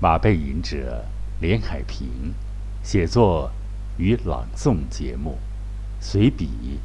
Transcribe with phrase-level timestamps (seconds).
[0.00, 1.04] 马背吟者
[1.40, 2.34] 连海平，
[2.82, 3.50] 写作
[3.96, 5.38] 与朗诵节目，
[6.00, 6.80] 随笔，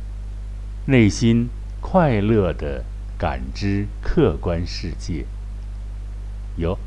[0.86, 1.50] 内心
[1.82, 2.86] 快乐的
[3.18, 5.26] 感知客观世界。
[6.56, 6.78] 由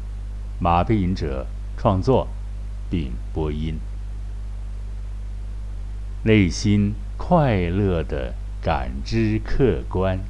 [0.58, 1.46] 马背吟者
[1.76, 2.28] 创作
[2.88, 3.78] 并播音，
[6.24, 10.20] 内心快乐的感知客观。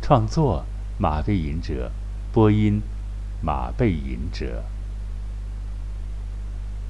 [0.00, 0.64] 创作
[0.98, 1.92] 马背吟者，
[2.32, 2.80] 播音
[3.42, 4.64] 马背吟者。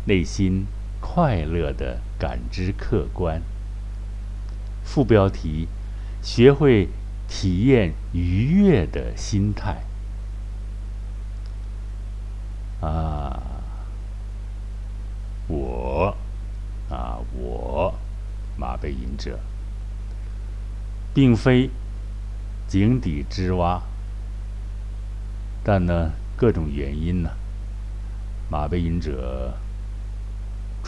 [0.09, 0.67] 内心
[1.01, 3.43] 快乐的感知客观。
[4.83, 5.69] 副标题：
[6.23, 6.89] 学会
[7.29, 9.83] 体验愉悦的心态。
[12.81, 13.43] 啊，
[15.47, 16.17] 我，
[16.89, 17.95] 啊我，
[18.57, 19.39] 马背吟者，
[21.13, 21.69] 并非
[22.67, 23.83] 井底之蛙，
[25.63, 27.29] 但呢，各种原因呢，
[28.51, 29.59] 马背吟者。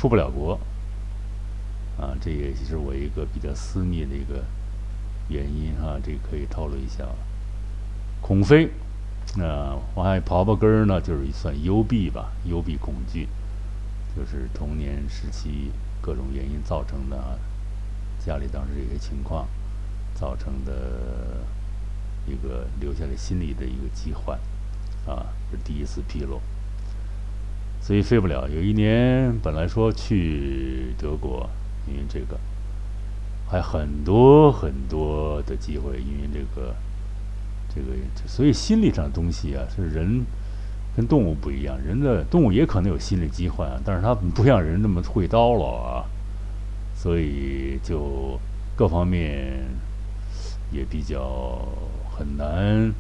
[0.00, 0.58] 出不了国，
[1.98, 4.42] 啊，这也是我一个比较私密的一个
[5.28, 7.06] 原因哈，这可以透露一下。
[8.22, 8.70] 恐飞，
[9.36, 13.28] 啊，我还刨刨根儿呢，就是算幽闭吧，幽闭恐惧，
[14.16, 17.38] 就是童年时期各种原因造成的，啊
[18.24, 19.46] 家里当时这些情况
[20.14, 21.44] 造成的
[22.26, 24.40] 一个留下的心理的一个疾患，
[25.04, 26.40] 啊，是第一次披露。
[27.80, 28.48] 所以飞不了。
[28.48, 31.48] 有一年本来说去德国，
[31.88, 32.38] 因为这个
[33.48, 36.74] 还很多很多的机会，因为这个
[37.74, 40.24] 这个，所以心理上的东西啊，是人
[40.94, 41.76] 跟动物不一样。
[41.84, 46.04] 人的动物也可能有心理疾患，但是它不像人那么会叨唠啊，
[46.94, 48.38] 所以就
[48.76, 49.64] 各方面
[50.70, 51.66] 也比较
[52.12, 52.92] 很难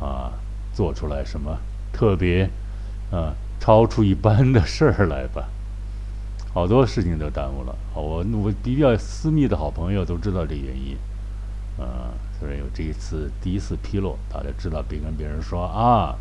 [0.00, 0.32] 啊，
[0.74, 1.58] 做出来什么
[1.92, 2.48] 特别
[3.10, 3.34] 啊。
[3.60, 5.48] 超出一般的事儿来吧，
[6.54, 7.76] 好多事情都耽误了。
[7.94, 10.96] 我我比较私密的好朋友都知道这原因，
[11.78, 16.16] 啊，所以有这一次第一次披露，大家知道别跟别人说啊。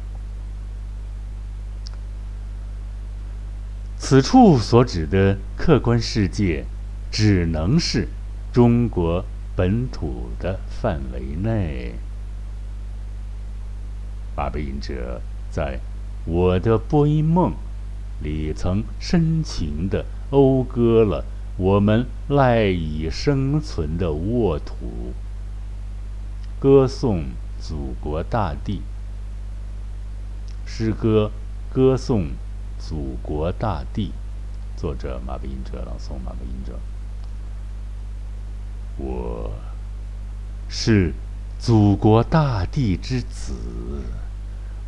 [3.98, 6.66] 此处所指的客观世界，
[7.12, 8.08] 只能是
[8.52, 9.24] 中国
[9.56, 11.96] 本土的范围内。
[14.36, 15.80] 八贝音者在。
[16.28, 17.54] 我的播音梦
[18.22, 21.24] 里曾深情地讴歌了
[21.56, 25.14] 我们赖以生存的沃土，
[26.60, 27.24] 歌颂
[27.62, 28.82] 祖国大地。
[30.66, 31.32] 诗歌
[31.74, 32.32] 歌颂
[32.78, 34.12] 祖国大地，
[34.76, 36.78] 作者马背吟者朗诵马背吟者。
[38.98, 39.54] 我
[40.68, 41.14] 是
[41.58, 43.54] 祖国大地之子，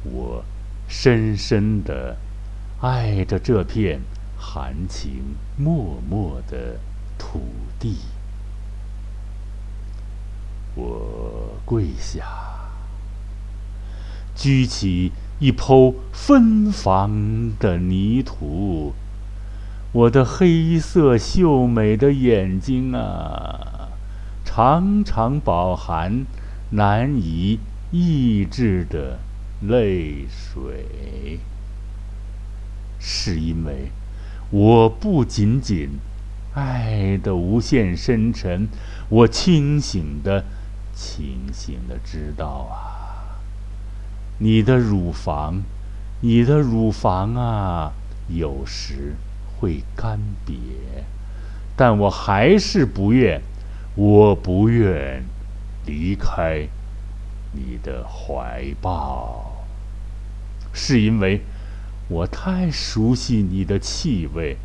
[0.04, 0.44] 我。
[0.90, 2.18] 深深的
[2.82, 4.02] 爱着这片
[4.38, 5.72] 含情脉
[6.10, 6.80] 脉的
[7.18, 7.40] 土
[7.80, 7.98] 地，
[10.74, 12.26] 我跪下，
[14.36, 18.94] 举起一抔芬芳的泥土，
[19.92, 23.90] 我的黑色秀美的眼睛啊，
[24.44, 26.26] 常常饱含
[26.72, 27.60] 难以
[27.92, 29.20] 抑制的。
[29.68, 31.40] 泪水，
[32.98, 33.92] 是因为
[34.52, 36.00] 我不仅仅
[36.54, 38.70] 爱的无限深沉，
[39.10, 40.46] 我清醒的、
[40.96, 43.42] 清醒的知道啊，
[44.38, 45.62] 你的乳房，
[46.22, 47.92] 你的乳房啊，
[48.30, 49.16] 有时
[49.60, 50.54] 会干瘪，
[51.76, 53.42] 但我还是不愿，
[53.96, 55.22] 我不愿
[55.86, 56.70] 离开。
[57.52, 59.49] 你的怀抱，
[60.82, 61.42] 是因为
[62.08, 64.56] 我太熟悉你的气味，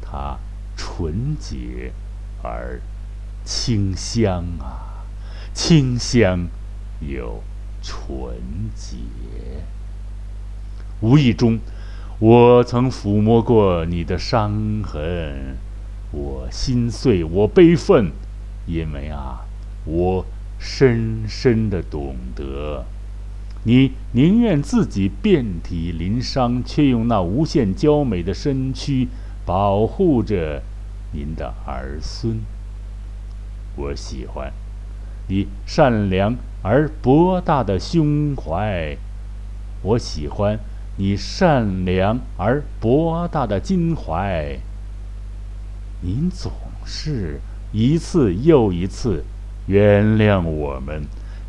[0.00, 0.38] 它
[0.76, 1.92] 纯洁
[2.42, 2.80] 而
[3.44, 5.04] 清香啊，
[5.52, 6.46] 清香
[7.00, 7.42] 又
[7.82, 8.36] 纯
[8.76, 8.96] 洁。
[11.00, 11.58] 无意中，
[12.20, 15.56] 我曾抚摸过你的伤痕，
[16.12, 18.12] 我心碎，我悲愤，
[18.66, 19.44] 因为啊，
[19.84, 20.24] 我。
[20.58, 22.86] 深深的懂得，
[23.66, 29.08] 你宁愿自己遍体鳞伤，却用那无限娇美的身躯
[29.44, 30.62] 保护着
[31.12, 32.38] 您的儿孙。
[33.74, 34.52] 我喜欢
[35.26, 38.96] 你善良而博大的胸怀，
[39.82, 40.60] 我喜欢
[40.96, 44.56] 你善良而博大的襟怀。
[46.02, 46.52] 您总
[46.84, 47.40] 是
[47.72, 49.24] 一次又一次。
[49.66, 51.02] 原谅我们，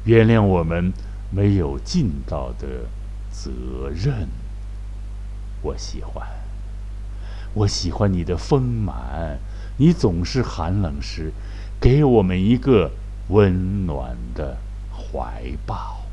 [0.06, 0.92] 原谅我们
[1.30, 2.68] 没有尽到的
[3.32, 4.28] 责任。
[5.62, 6.28] 我喜欢。
[7.54, 9.40] 我喜欢你的丰满，
[9.78, 11.32] 你总是寒冷时，
[11.80, 12.92] 给我们一个
[13.30, 14.58] 温暖的
[14.92, 16.04] 怀抱。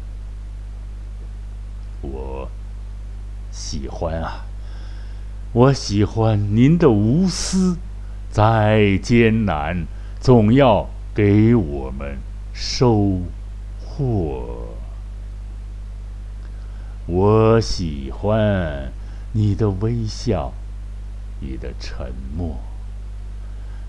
[2.01, 2.49] 我
[3.51, 4.47] 喜欢啊，
[5.53, 7.77] 我喜欢您的无私，
[8.31, 9.87] 再艰难，
[10.21, 12.17] 总要给我们
[12.55, 13.21] 收
[13.85, 14.64] 获。
[17.07, 18.91] 我喜欢
[19.33, 20.55] 你的微笑，
[21.41, 22.57] 你的沉默，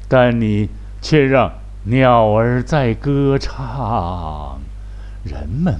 [0.10, 0.70] 但你
[1.02, 1.54] 却让
[1.86, 4.60] 鸟儿在歌唱，
[5.24, 5.80] 人们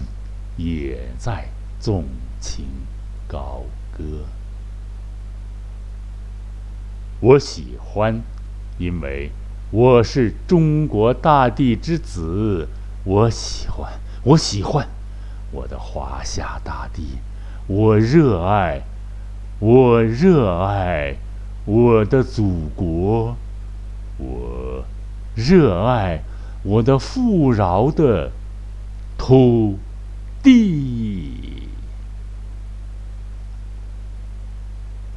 [0.56, 2.06] 也在纵
[2.40, 2.66] 情
[3.28, 4.04] 高歌。
[7.20, 8.22] 我喜欢，
[8.78, 9.32] 因为
[9.72, 12.70] 我是中国大地之子。
[13.04, 13.92] 我喜欢，
[14.24, 14.88] 我喜欢。
[15.56, 17.20] 我的华夏大地，
[17.66, 18.82] 我热爱，
[19.60, 21.16] 我热爱
[21.64, 23.38] 我的祖国，
[24.18, 24.84] 我
[25.34, 26.22] 热爱
[26.64, 28.32] 我的富饶的
[29.18, 29.80] 土
[30.44, 31.70] 地。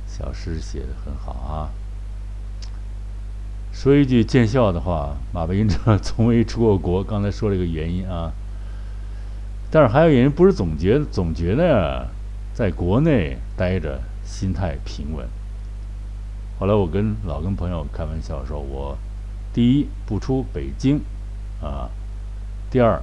[0.07, 1.71] 小诗写的很好啊。
[3.73, 7.03] 说一句见笑的话，马背吟者从未出过国。
[7.03, 8.33] 刚才说了一个原因啊。
[9.71, 12.09] 但是还有人不是总觉总觉得
[12.55, 15.29] 在国内待着心态平稳。
[16.59, 18.97] 后来我跟老跟朋友开玩笑说，我
[19.53, 21.01] 第一不出北京，
[21.61, 21.91] 啊，
[22.71, 23.03] 第二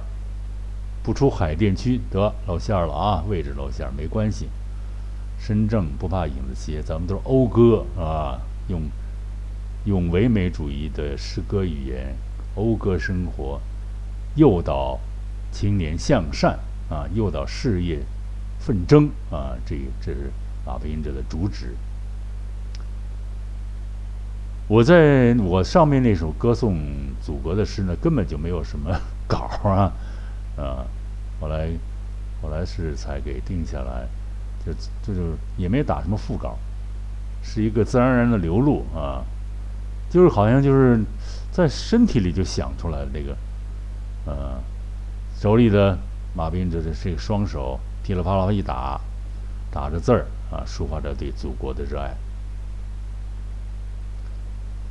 [1.02, 4.48] 不出海淀区，得露馅了啊，位置露馅没关系。
[5.38, 8.82] 身正不怕影子斜，咱们都是讴歌啊，用
[9.84, 12.16] 用唯美主义的诗歌语言
[12.56, 13.60] 讴歌生活，
[14.34, 14.98] 诱导。
[15.56, 16.58] 青年向善
[16.90, 17.98] 啊，诱导事业
[18.58, 20.30] 奋争啊，这这是
[20.66, 21.74] 马背吟者的主旨。
[24.68, 26.76] 我在我上面那首歌颂
[27.22, 29.90] 祖国的诗呢，根本就没有什么稿啊，
[30.58, 30.84] 啊，
[31.40, 31.70] 后来
[32.42, 34.06] 后来是才给定下来，
[34.62, 35.22] 就就是
[35.56, 36.58] 也没打什么副稿，
[37.42, 39.24] 是一个自然而然的流露啊，
[40.10, 41.00] 就是好像就是
[41.50, 43.34] 在身体里就想出来那个，
[44.26, 44.60] 呃。
[45.38, 45.98] 手里的
[46.34, 48.98] 马兵这是这个双手噼里啪啦一打，
[49.70, 52.16] 打着字儿啊，抒发着对祖国的热爱。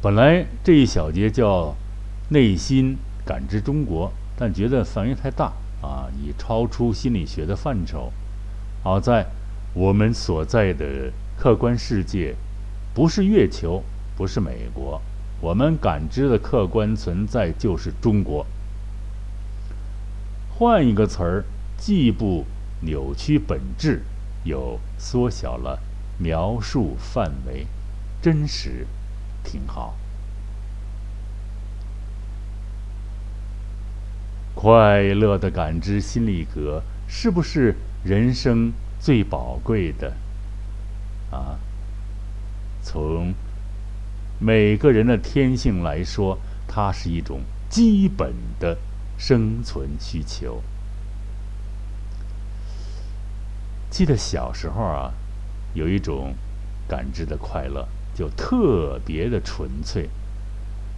[0.01, 1.74] 本来这一小节叫
[2.30, 2.95] “内心
[3.25, 5.45] 感知中国”，但觉得范围太大
[5.81, 8.13] 啊，已超出心理学的范畴。
[8.83, 9.25] 好在
[9.74, 12.36] 我们所在的客观世界，
[12.94, 13.81] 不是月球，
[14.15, 15.01] 不是美国，
[15.41, 18.45] 我们感知的客观存在就是中国。
[20.57, 21.44] 换一个词儿，
[21.78, 22.46] 既不
[22.80, 24.04] 扭曲本质，
[24.46, 25.81] 又缩小了
[26.18, 27.68] 描述范围，
[28.22, 28.88] 真实，
[29.44, 29.98] 挺好。
[34.54, 37.75] 快乐的感知心理格，是不是
[38.06, 40.16] 人生最宝贵的？
[41.31, 41.60] 啊，
[42.81, 43.34] 从
[44.40, 48.78] 每个人的天性来说，它是一种基本的。
[49.17, 50.62] 生存需求。
[53.89, 55.13] 记得小时候啊，
[55.74, 56.36] 有一种
[56.88, 60.10] 感知的快乐，就特别的纯粹。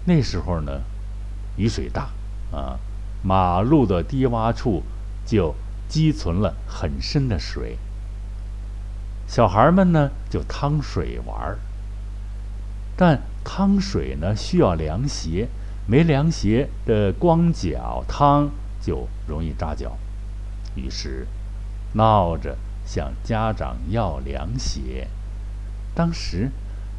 [0.06, 0.82] 那时候呢，
[1.58, 2.10] 雨水大
[2.52, 2.80] 啊，
[3.22, 4.84] 马路的低洼处
[5.26, 5.54] 就
[5.88, 7.78] 积存了很深的水。
[9.28, 11.60] 小孩们呢，就趟水玩儿。
[12.96, 15.50] 但趟水呢，需要凉鞋。
[15.90, 18.52] 没凉鞋的光脚趟
[18.82, 19.98] 就容易扎脚，
[20.76, 21.26] 于是
[21.94, 25.08] 闹着向家长要凉鞋。
[25.96, 26.52] 当时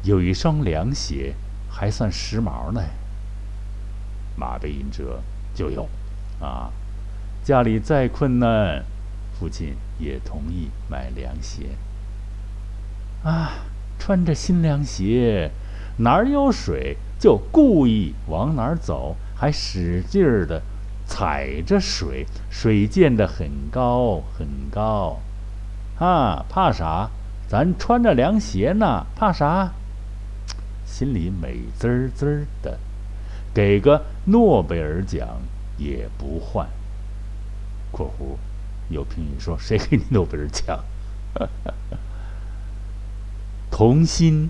[0.03, 1.35] 有一双凉鞋
[1.69, 2.81] 还算时髦呢，
[4.35, 5.21] 马背吟者
[5.53, 5.87] 就有
[6.41, 6.71] 啊。
[7.43, 8.83] 家里再困难，
[9.39, 11.77] 父亲也同意买凉鞋。
[13.23, 13.51] 啊，
[13.99, 15.51] 穿着新凉鞋，
[15.97, 16.97] 哪儿有水？
[17.19, 20.61] 就故意往哪儿走，还使劲儿的
[21.05, 25.19] 踩着水，水溅得很高很高，
[25.99, 27.09] 啊，怕啥？
[27.49, 29.73] 咱穿着凉鞋呢，怕啥？
[30.85, 32.79] 心里美滋滋的，
[33.53, 35.41] 给个诺贝尔奖
[35.77, 36.67] 也不换。
[37.91, 38.37] （括弧
[38.89, 40.79] 有评语说：“谁给你诺贝尔奖？”
[43.71, 44.49] 童心。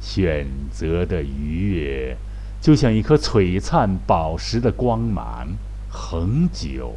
[0.00, 2.16] 选择的愉悦，
[2.60, 5.48] 就像一颗璀璨宝石的光芒，
[5.90, 6.96] 恒久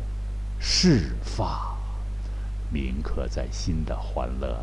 [0.59, 1.77] 释放
[2.71, 4.59] 铭刻在心的欢乐。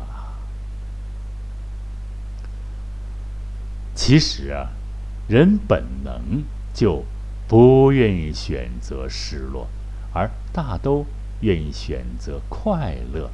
[3.93, 4.69] 其实啊，
[5.27, 6.43] 人本能
[6.73, 7.03] 就
[7.47, 9.67] 不愿意选择失落，
[10.13, 11.05] 而大都
[11.41, 13.29] 愿意选择快乐。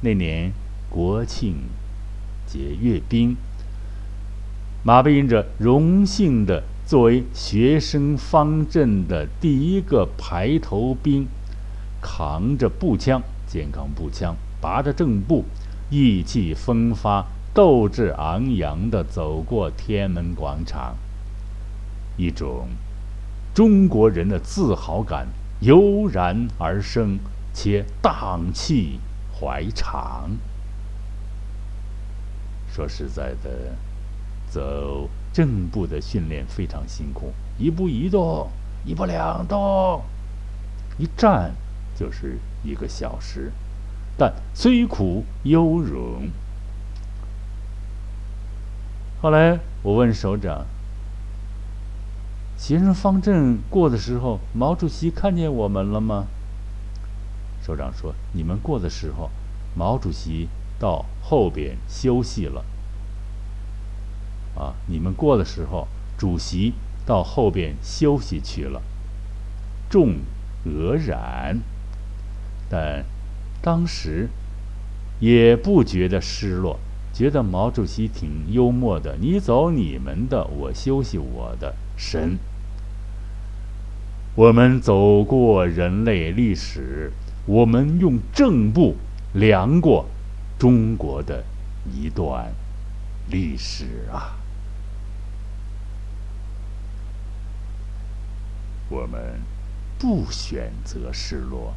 [0.00, 0.52] 那年
[0.90, 1.68] 国庆
[2.44, 3.36] 节阅兵，
[4.84, 11.28] 马背吟者荣幸的作为学生方阵的第一个排头兵，
[12.00, 15.44] 扛着步枪，健康步枪，拔着正步，
[15.90, 17.26] 意气风发。
[17.54, 20.96] 斗志昂扬地走过天安门广场，
[22.16, 22.66] 一种
[23.54, 25.28] 中国人的自豪感
[25.60, 27.18] 油然而生，
[27.52, 28.98] 且荡气
[29.38, 30.30] 怀肠。
[32.66, 33.76] 说实在的，
[34.52, 38.50] 走正步的训练非常辛苦，一步一动，
[38.84, 40.02] 一步两动，
[40.98, 41.54] 一站
[41.96, 43.50] 就是一个小时，
[44.18, 46.28] 但虽苦犹荣。
[49.22, 50.66] 后来我问首长
[52.58, 56.26] ：“学生方阵过的时候，毛主席看见我们了吗？”
[57.64, 59.30] 首长说：“你们过的时候，
[59.74, 62.62] 毛主席到后边休息了。
[64.62, 68.80] 啊，你们过的时候，主席到后边休息去了。”
[69.90, 70.20] 众
[70.64, 71.58] 愕然，
[72.70, 73.04] 但
[73.60, 74.28] 当时
[75.20, 76.78] 也不觉得失落。
[77.12, 81.74] 觉得毛主席挺幽默的，你走你们的，我休息我的。
[81.94, 82.38] 神，
[84.34, 87.12] 我们走过人类历史，
[87.44, 88.96] 我们用正步
[89.34, 90.06] 量过
[90.58, 91.44] 中国的
[91.92, 92.50] 一段
[93.30, 94.38] 历史啊。
[98.92, 99.40] 我们
[99.98, 101.72] 不选择失落，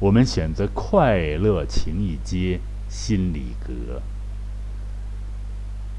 [0.00, 4.02] 我们选择快乐情谊街心里阁。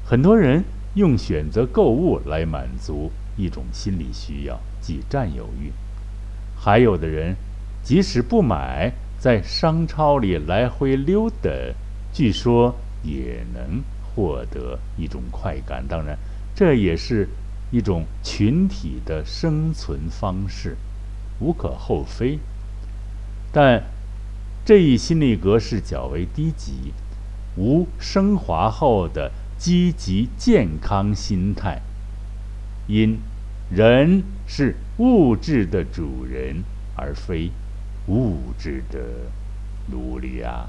[0.04, 0.62] 很多人
[0.94, 5.72] 用选择购物来满足一种心理需要，即占有欲；
[6.54, 7.34] 还有的人
[7.82, 11.50] 即使不买，在商超里来回溜达，
[12.12, 15.82] 据说也能获得一种快感。
[15.88, 16.18] 当然，
[16.54, 17.26] 这也是
[17.70, 20.76] 一种群体的生存方式，
[21.40, 22.38] 无可厚非。
[23.52, 23.82] 但
[24.64, 26.92] 这一心理格式较为低级，
[27.56, 29.32] 无升华后的。
[29.58, 31.80] 积极健康心态，
[32.86, 33.18] 因
[33.70, 36.62] 人是物质的主人，
[36.94, 37.50] 而非
[38.06, 39.00] 物质的
[39.90, 40.68] 奴隶啊！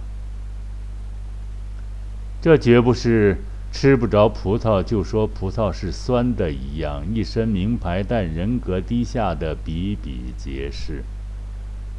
[2.41, 11.03] 这绝不是吃不着葡萄就说葡萄是酸的一样，一身名牌但人格低下的比比皆是，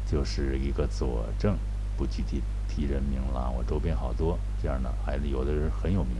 [0.05, 1.55] 就是一个佐证。
[1.95, 6.13] 不具体提人名了，我周边好多这样的孩子，有的人很有名。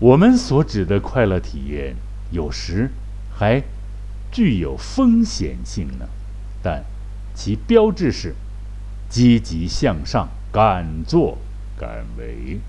[0.00, 1.96] 我们所指的快乐体验，
[2.30, 2.90] 有时
[3.36, 3.62] 还
[4.30, 6.08] 具有风险性呢，
[6.62, 6.84] 但
[7.34, 8.34] 其标志是
[9.08, 11.38] 积极向上、敢作
[11.76, 12.60] 敢为。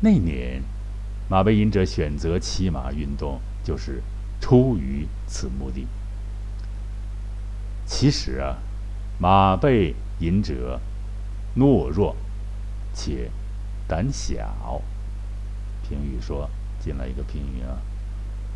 [0.00, 0.62] 那年，
[1.28, 4.02] 马背吟者选择骑马运动，就是
[4.40, 5.86] 出于此目的。
[7.86, 8.58] 其实啊，
[9.18, 10.80] 马背吟者
[11.56, 12.16] 懦弱。
[12.98, 13.30] 且
[13.86, 14.82] 胆小。
[15.86, 16.48] 评语说
[16.80, 17.76] ：“进来一个评语啊，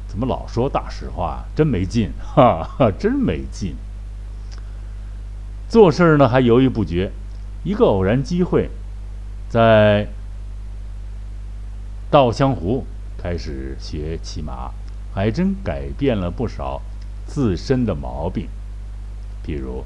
[0.08, 1.44] 怎么老说大实话？
[1.54, 3.76] 真没劲，哈 哈，真没劲。
[5.68, 7.12] 做事呢还犹豫不决。
[7.62, 8.70] 一个偶然机会，
[9.50, 10.08] 在
[12.10, 12.84] 稻香湖
[13.16, 14.72] 开始学骑马，
[15.14, 16.82] 还真改变了不少
[17.26, 18.48] 自身的毛病，
[19.44, 19.84] 譬如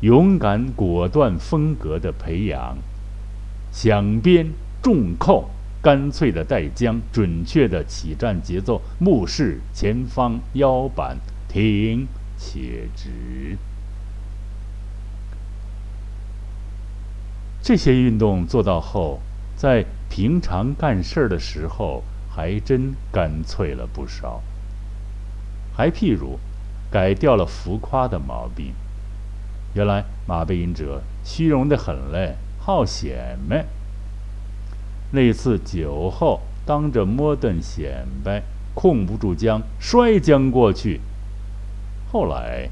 [0.00, 2.76] 勇敢果断风格的培养。”
[3.72, 4.52] 响鞭
[4.82, 5.48] 重扣，
[5.80, 11.16] 干脆的带缰，准确的起战节奏，目视前方，腰板
[11.48, 13.56] 挺且直。
[17.62, 19.22] 这些运动做到后，
[19.56, 24.42] 在平常干事儿的时候，还真干脆了不少。
[25.74, 26.38] 还譬如，
[26.90, 28.74] 改掉了浮夸的毛病。
[29.72, 32.36] 原来马背吟者虚荣的很嘞。
[32.58, 33.64] 好显摆，
[35.12, 38.42] 那次酒后当着摩顿显摆，
[38.74, 41.00] 控不住缰，摔将过去。
[42.12, 42.68] 后来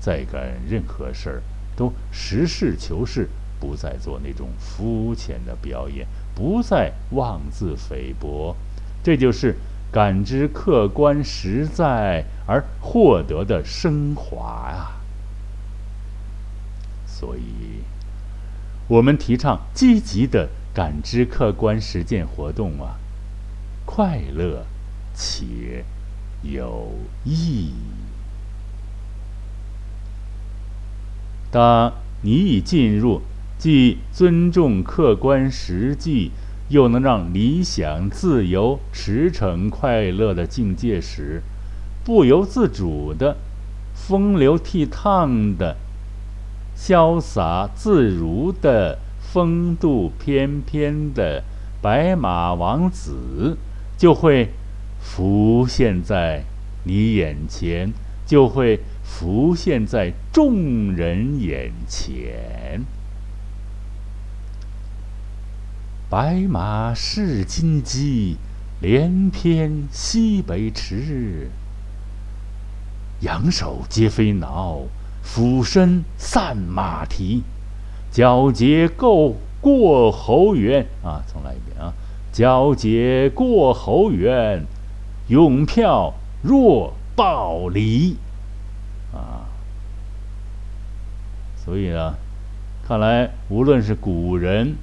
[0.00, 1.42] 再干任何事儿，
[1.76, 3.28] 都实事求是，
[3.60, 8.56] 不再做那种肤浅的表演，不再妄自菲薄。
[9.02, 9.56] 这就是
[9.90, 15.00] 感知客观实在而获得的升华啊！
[17.06, 17.82] 所以。
[18.88, 22.98] 我们提倡积极的感知客观实践活动啊，
[23.86, 24.66] 快乐
[25.14, 25.84] 且
[26.42, 26.92] 有
[27.24, 27.72] 意义。
[31.50, 33.22] 当你已进入
[33.62, 36.32] 既尊重客观实际，
[36.68, 41.44] 又能让理想自由驰骋快乐的境界时，
[42.02, 43.36] 不由自主的、
[43.94, 45.76] 风流倜傥的、
[46.76, 51.44] 潇洒自如的、风度翩翩的
[51.80, 53.56] 白马王子
[53.96, 54.48] 就会
[55.00, 56.42] 浮现在
[56.82, 57.92] 你眼前，
[58.26, 58.80] 就会。
[59.04, 62.82] 浮现在众人眼前。
[66.12, 68.36] 白马试金鸡，
[68.82, 71.48] 连翩西北驰。
[73.20, 74.80] 仰首皆非脑，
[75.22, 77.44] 俯身散马蹄。
[78.12, 81.22] 皎洁够过侯园啊！
[81.32, 81.94] 重来一遍啊！
[82.30, 84.66] 皎洁过侯园，
[85.28, 88.18] 永飘若抱离。
[89.14, 89.48] 啊，
[91.56, 92.16] 所以呢，
[92.86, 94.76] 看来无论是古人，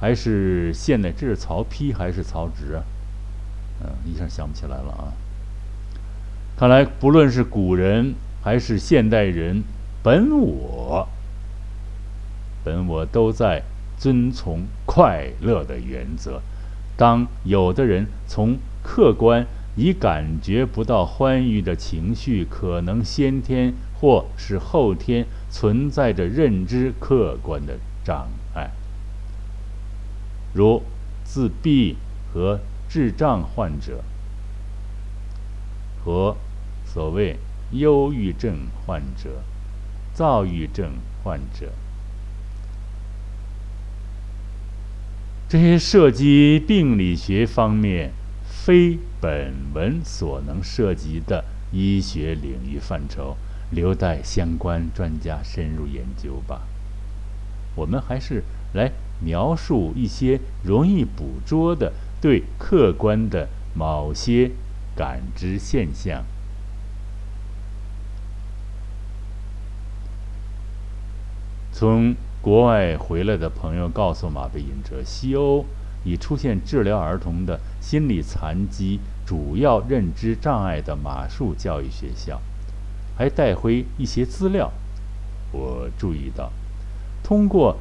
[0.00, 2.80] 还是现代，这是曹丕还是曹植？
[3.82, 5.12] 嗯，一下想不起来了啊。
[6.56, 9.62] 看来不论是古人还是现代人，
[10.02, 11.08] 本我，
[12.64, 13.62] 本我都在
[13.98, 16.40] 遵从快乐的原则。
[16.96, 19.46] 当有的人从客观。
[19.76, 28.28] 已感觉不到欢愉的情绪，可能先天或是后天存在着认知客观的障碍，
[30.58, 30.82] 如
[31.22, 31.96] 自闭
[32.34, 34.02] 和智障患者，
[36.04, 36.36] 和
[36.84, 37.36] 所谓
[37.70, 39.44] 忧郁症患者、
[40.12, 41.70] 躁郁症患者，
[45.48, 48.10] 这些涉及病理学方面。
[48.50, 53.34] 非本文所能涉及的医学领域范畴，
[53.70, 56.66] 留待相关专家深入研究吧。
[57.74, 64.50] 我们还是来描述一些容易捕捉的对客观的某些
[64.96, 66.24] 感知现象。
[71.72, 75.64] 从国外回来的朋友告诉马背影者，西欧。
[76.04, 82.40] 已出现治疗儿童的心理残疾、主要认知障碍的马术教育学校，
[83.16, 84.72] 还带回一些资料。
[85.50, 86.52] 我注意到，
[87.22, 87.76] 通过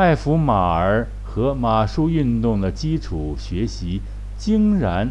[0.00, 4.00] 爱抚马儿和马术运动的基础学习，
[4.38, 5.10] 竟然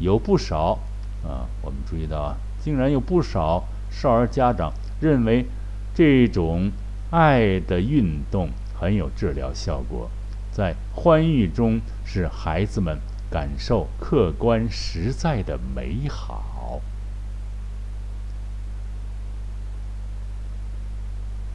[0.00, 0.80] 有不少
[1.24, 3.62] 啊，我们注意到啊，竟然有不少
[3.92, 5.46] 少儿家长认为
[5.94, 6.72] 这种
[7.10, 10.10] 爱的运动很有治疗效果。
[10.50, 12.98] 在欢愉中，使孩子们
[13.30, 16.80] 感受客观实在的美好。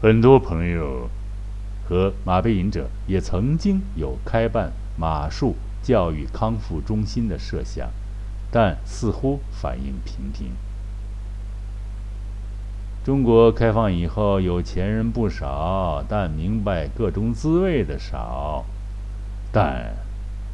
[0.01, 1.09] 很多朋友
[1.87, 7.89] 和马背影者也曾经有开办马术教育康复中心的设想，
[8.51, 10.51] 但似乎反应平平。
[13.05, 18.65] 中国开放以后，有钱人不少，但明白各种滋味的少。
[19.49, 19.95] 但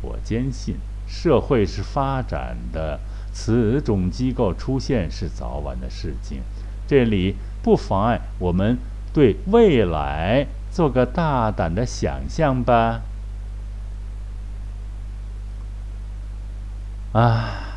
[0.04, 0.76] 我坚信，
[1.08, 3.00] 社会是发展的，
[3.34, 6.44] 此种机构出现是早晚的事情。
[6.86, 8.78] 这里不妨碍我们
[9.12, 13.02] 对未来做个大胆的想象吧。
[17.12, 17.76] 啊，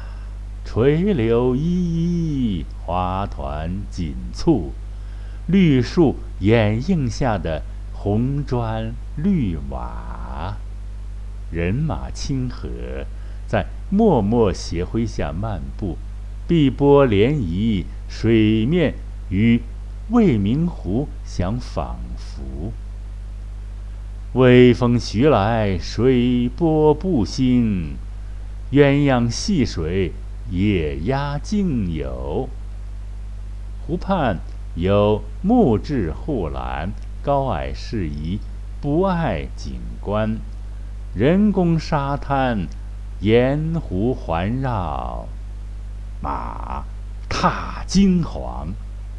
[0.65, 4.73] 垂柳依依，花团锦簇，
[5.47, 7.61] 绿树掩映下的
[7.93, 10.57] 红砖绿瓦。
[11.51, 12.67] 人马清河，
[13.47, 15.99] 在默默斜晖下漫步，
[16.49, 18.95] 碧波涟漪，水面
[19.29, 19.61] 与
[20.09, 22.73] 未名湖相仿佛。
[24.37, 27.95] 微风徐来，水波不兴，
[28.71, 30.13] 鸳鸯戏水，
[30.51, 32.47] 野鸭竞游。
[33.87, 34.37] 湖畔
[34.75, 38.39] 有木质护栏，高矮适宜，
[38.83, 40.37] 不碍景观。
[41.15, 42.67] 人工沙滩，
[43.21, 45.27] 沿湖环绕，
[46.21, 46.85] 马
[47.27, 48.69] 踏金黄，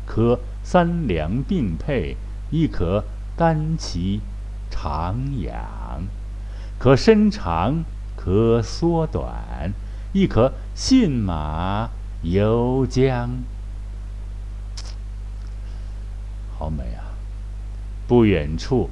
[0.05, 2.15] 可三两并配，
[2.51, 3.03] 亦可
[3.35, 4.21] 单骑
[4.79, 5.51] 徜徉，
[6.77, 7.83] 可伸长，
[8.15, 9.73] 可缩短，
[10.13, 11.89] 亦可信马
[12.21, 13.29] 游江。
[16.59, 17.17] 好美啊！
[18.07, 18.89] 不远处，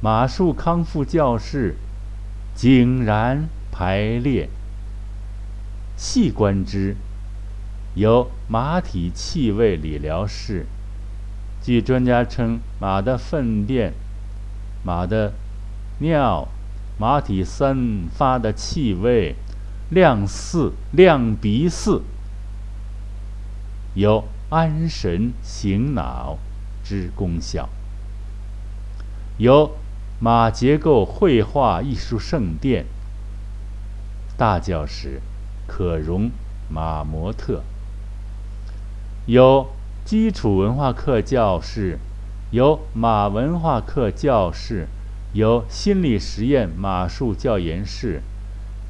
[0.00, 1.76] 马术康复教室
[2.54, 4.48] 井然排列。
[5.96, 6.96] 细观之，
[7.94, 10.66] 有马体气味理疗室。
[11.62, 13.92] 据专家称，马的粪便、
[14.82, 15.32] 马的
[15.98, 16.48] 尿、
[16.98, 19.34] 马体散发的气味，
[19.90, 22.02] 亮似亮鼻似，
[23.94, 26.38] 有安神醒脑
[26.82, 27.68] 之功效。
[29.38, 29.76] 有
[30.18, 32.86] 马结构绘画艺术圣殿，
[34.36, 35.20] 大教室
[35.66, 36.30] 可容
[36.68, 37.62] 马模特。
[39.26, 39.68] 有。
[40.02, 41.98] 基础文化课教室，
[42.50, 44.88] 有马文化课教室，
[45.32, 48.22] 有心理实验马术教研室，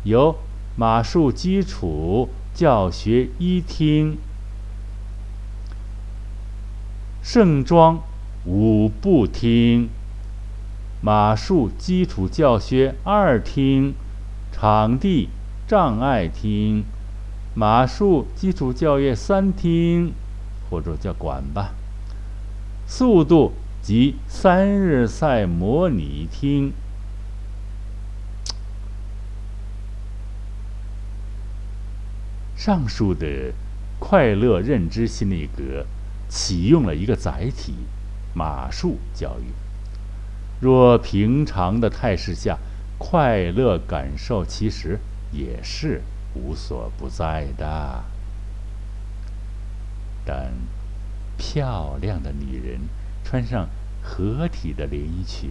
[0.05, 0.37] 有
[0.77, 4.17] 马术基础教学一厅，
[7.23, 8.01] 盛装
[8.47, 9.91] 五步厅，
[11.03, 13.95] 马术基础教学二厅，
[14.51, 15.29] 场地
[15.69, 16.85] 障碍厅，
[17.55, 20.15] 马术基础教育三厅。
[20.71, 21.73] 或者叫馆吧，
[22.93, 26.73] 速度及三日赛模拟厅。
[32.57, 33.55] 上述的
[34.01, 35.87] 快乐认知心理格
[36.29, 37.75] 启用了一个载体——
[38.35, 39.45] 马术教育。
[40.61, 42.59] 若平常的态势下，
[42.99, 44.99] 快乐感受其实
[45.31, 46.03] 也是
[46.35, 48.03] 无所不在的。
[50.25, 50.53] 但
[51.41, 52.81] 漂亮的女人
[53.25, 53.67] 穿上
[54.03, 55.49] 合体的连衣裙，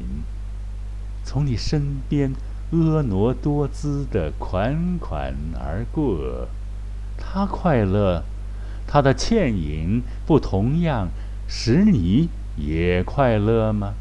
[1.23, 2.31] 从你身边
[2.71, 6.47] 婀娜多姿的款款而过，
[7.17, 8.23] 她快乐，
[8.85, 11.09] 她的倩影不同样
[11.47, 13.95] 使你也快乐吗？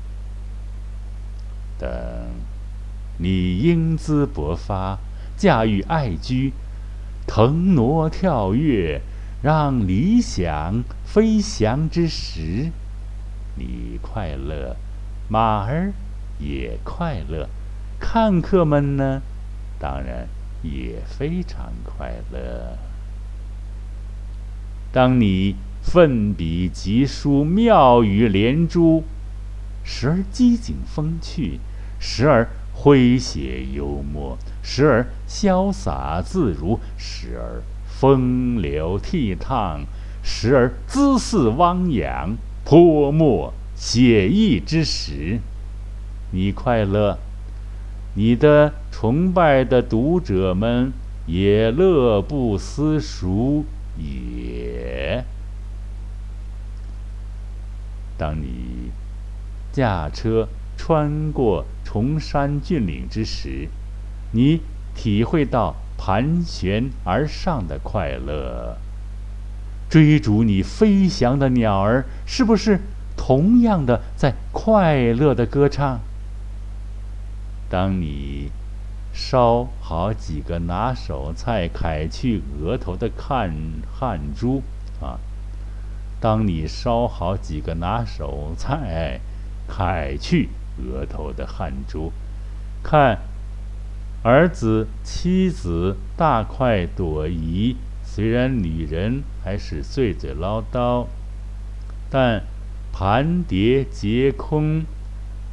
[1.78, 1.88] 等
[3.16, 4.98] 你英姿勃发，
[5.38, 6.52] 驾驭爱驹，
[7.26, 9.00] 腾挪跳跃。
[9.40, 12.72] 让理想飞翔之时，
[13.54, 14.74] 你快乐，
[15.28, 15.92] 马儿
[16.40, 17.48] 也快乐，
[18.00, 19.22] 看客们呢，
[19.78, 20.26] 当然
[20.62, 22.76] 也非常快乐。
[24.90, 29.04] 当你奋笔疾书，妙语连珠，
[29.84, 31.60] 时而机警风趣，
[32.00, 37.62] 时而诙谐幽默，时而潇洒自如，时而……
[38.00, 39.80] 风流倜傥，
[40.22, 45.40] 时而姿势汪洋，泼墨写意之时，
[46.30, 47.18] 你快乐，
[48.14, 50.92] 你的崇拜的读者们
[51.26, 53.64] 也乐不思蜀
[53.96, 55.24] 也。
[58.16, 58.92] 当你
[59.72, 63.68] 驾车穿过崇山峻岭之时，
[64.30, 64.60] 你
[64.94, 65.74] 体会到。
[65.98, 68.78] 盘旋而上的快乐，
[69.90, 72.80] 追逐你飞翔的鸟儿，是不是
[73.16, 76.00] 同样的在快乐的歌唱？
[77.68, 78.50] 当你
[79.12, 83.52] 烧好几个拿手菜，揩去额头的汗
[83.92, 84.62] 汗珠
[85.02, 85.18] 啊！
[86.20, 89.20] 当你烧好几个拿手菜，
[89.68, 92.12] 揩去额头的汗珠，
[92.82, 93.18] 看。
[94.28, 101.06] 儿子、妻子大快朵颐，虽然女人还是碎嘴唠叨，
[102.10, 102.42] 但
[102.92, 104.84] 盘碟皆空，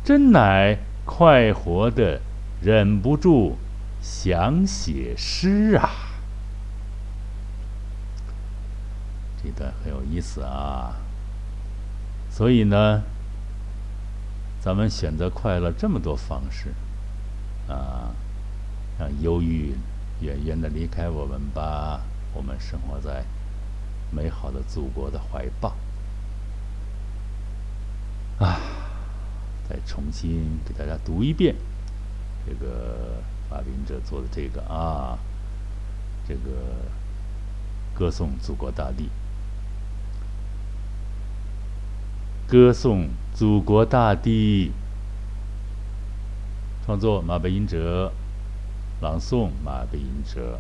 [0.04, 2.20] 真乃快活的，
[2.62, 3.56] 忍不住
[4.02, 5.90] 想写诗啊！
[9.42, 10.98] 这段很有意思啊。
[12.30, 13.04] 所以呢，
[14.60, 16.74] 咱们选择快乐这么多方式
[17.70, 18.12] 啊。
[18.98, 19.76] 让忧郁
[20.22, 22.02] 远远的离开我们吧，
[22.34, 23.26] 我们生活在
[24.12, 25.76] 美好的祖国的怀抱。
[28.40, 28.60] 啊，
[29.68, 31.56] 再重新给大家读一遍
[32.46, 35.18] 这个马明哲做的这个啊，
[36.28, 36.52] 这个
[37.94, 39.10] 歌颂祖国大地，
[42.48, 44.72] 歌颂祖国大地，
[46.86, 48.14] 创作马背音者。
[49.02, 50.60] 朗诵马背吟者，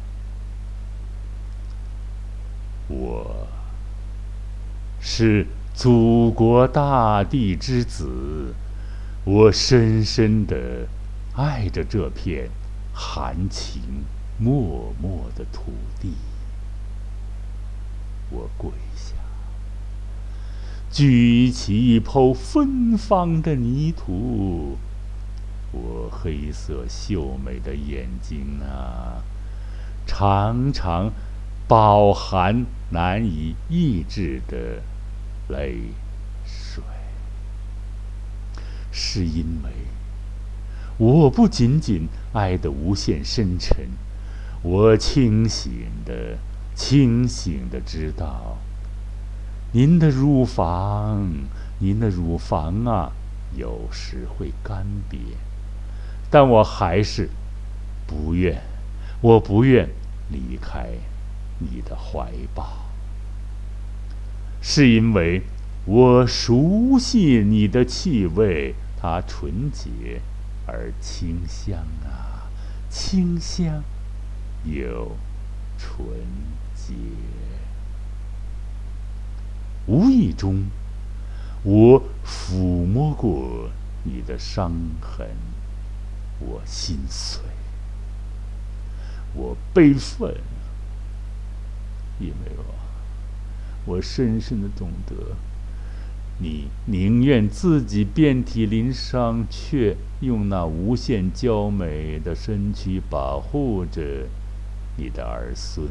[2.89, 3.48] 我
[5.00, 8.54] 是祖国大地之子，
[9.24, 10.88] 我深深的
[11.36, 12.50] 爱着这片
[12.93, 13.82] 含情
[14.38, 14.52] 脉
[15.02, 16.13] 脉的土地。
[18.30, 19.13] 我跪下，
[20.91, 24.78] 举起一抔芬芳的泥土，
[25.75, 29.21] 我黑色秀美的眼睛啊，
[30.07, 31.11] 常常
[31.67, 34.81] 饱含难以抑制的
[35.49, 35.79] 泪
[36.45, 36.81] 水，
[38.89, 39.71] 是因为
[40.97, 43.89] 我不仅仅爱得无限深沉，
[44.61, 45.71] 我清醒
[46.05, 46.38] 的、
[46.73, 48.57] 清醒的知道。
[49.73, 51.29] 您的乳房，
[51.79, 53.11] 您的乳房啊，
[53.57, 55.17] 有时会干瘪，
[56.36, 57.30] 但我还是
[58.06, 58.62] 不愿，
[59.21, 59.88] 我不愿
[60.30, 60.89] 离开
[61.60, 62.91] 你的怀抱，
[64.62, 65.43] 是因为
[65.86, 70.19] 我熟悉你的气味，它纯洁
[70.67, 72.52] 而清香啊，
[72.89, 73.82] 清香
[74.65, 75.15] 又
[75.78, 76.06] 纯
[76.76, 76.93] 洁。
[79.86, 80.65] 无意中，
[81.63, 83.69] 我抚摸过
[84.04, 85.30] 你的伤痕，
[86.39, 87.41] 我心碎，
[89.34, 90.36] 我悲愤，
[92.19, 95.36] 因为我，我深深的懂得，
[96.39, 104.28] 你宁愿自己遍体鳞伤，却用那无限娇美的身躯保护着
[104.98, 105.88] 你的儿孙。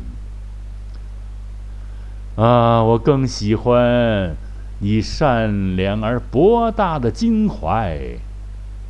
[2.37, 4.35] 啊，我更喜欢
[4.81, 8.19] 你善良而博大的襟怀。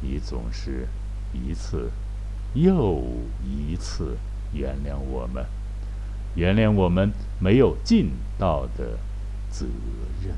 [0.01, 0.89] 你总是
[1.35, 1.91] 一次
[2.55, 3.03] 又
[3.45, 4.17] 一次
[4.53, 5.45] 原谅我们，
[6.35, 8.99] 原谅我们没有尽到的
[9.51, 9.67] 责
[10.25, 10.37] 任。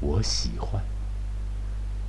[0.00, 0.82] 我喜欢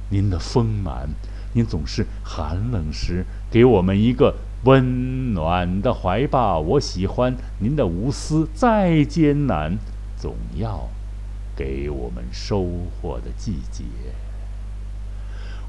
[0.09, 1.09] 您的丰满，
[1.53, 4.35] 您总是寒冷时给我们一个。
[4.63, 8.49] 温暖的怀抱，我喜欢您的无私。
[8.55, 9.77] 再艰难，
[10.17, 10.89] 总要
[11.55, 12.65] 给我们收
[12.99, 13.83] 获的季节。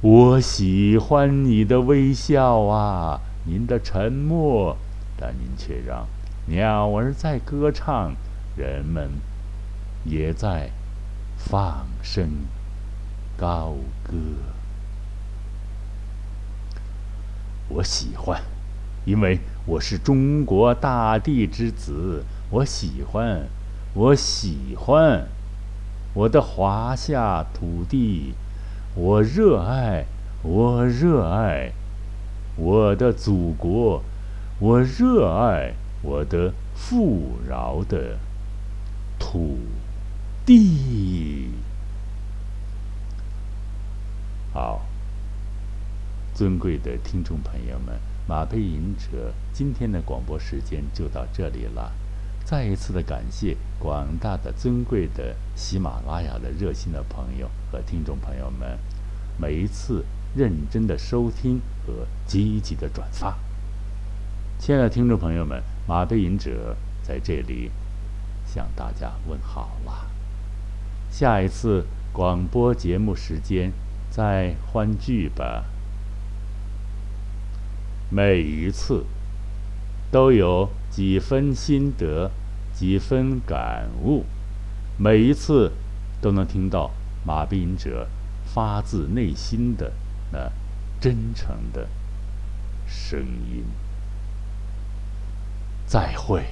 [0.00, 4.76] 我喜欢你的微笑啊，您的沉默，
[5.16, 6.06] 但您却让
[6.46, 8.14] 鸟儿在歌唱，
[8.56, 9.10] 人们
[10.04, 10.70] 也在
[11.36, 12.28] 放声
[13.36, 14.14] 高歌。
[17.68, 18.40] 我喜欢。
[19.04, 23.46] 因为我是中国大地之子，我喜欢，
[23.94, 25.26] 我喜欢
[26.12, 28.34] 我的华夏土地，
[28.98, 30.06] 我热爱，
[30.42, 31.70] 我热爱
[32.56, 34.02] 我的祖国，
[34.58, 38.18] 我热爱我的富饶的
[39.16, 39.56] 土
[40.44, 41.52] 地。
[44.52, 44.82] 好，
[46.34, 48.00] 尊贵的听众朋友们。
[48.26, 51.92] 马背吟者，今天的广播时间就到这里了。
[52.48, 58.78] 再一次的感谢广大的尊贵的喜马拉雅的热心的朋友和听众朋友们，
[59.36, 60.02] 每一次
[60.34, 63.36] 认真的收听和积极的转发。
[64.58, 67.70] 亲爱的听众朋友们，马背吟者在这里
[68.46, 70.08] 向大家问好了。
[71.10, 71.84] 下一次
[72.14, 73.70] 广播节目时间
[74.08, 75.66] 再欢聚吧。
[78.08, 79.04] 每一次
[80.10, 82.30] 都有几分心得，
[82.74, 84.24] 几分感悟，
[84.96, 85.72] 每一次
[86.20, 86.90] 都能听到
[87.24, 88.08] 马斌哲
[88.44, 89.92] 发自内心的
[90.32, 90.50] 那
[91.00, 91.88] 真诚的
[92.86, 93.64] 声音。
[95.86, 96.44] 再会。